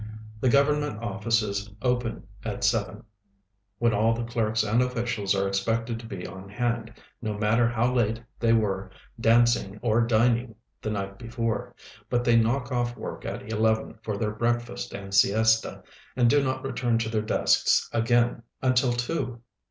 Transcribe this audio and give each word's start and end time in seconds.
The 0.39 0.49
government 0.49 0.97
offices 1.03 1.69
open 1.83 2.23
at 2.43 2.63
seven, 2.63 3.03
when 3.77 3.93
all 3.93 4.15
the 4.15 4.23
clerks 4.23 4.63
and 4.63 4.81
officials 4.81 5.35
are 5.35 5.47
expected 5.47 5.99
to 5.99 6.07
be 6.07 6.25
on 6.25 6.49
hand, 6.49 6.91
no 7.21 7.35
matter 7.37 7.67
how 7.67 7.93
late 7.93 8.19
they 8.39 8.51
were 8.51 8.89
dancing 9.19 9.77
or 9.83 10.01
dining 10.01 10.55
the 10.81 10.89
night 10.89 11.19
before, 11.19 11.75
but 12.09 12.23
they 12.23 12.35
knock 12.35 12.71
off 12.71 12.97
work 12.97 13.25
at 13.27 13.51
eleven 13.53 13.93
for 14.01 14.17
their 14.17 14.31
breakfast 14.31 14.91
and 14.95 15.13
siesta, 15.13 15.83
and 16.15 16.31
do 16.31 16.43
not 16.43 16.63
return 16.63 16.97
to 16.97 17.09
their 17.09 17.21
desks 17.21 17.87
again 17.93 18.41
until 18.63 18.93
two. 18.93 19.43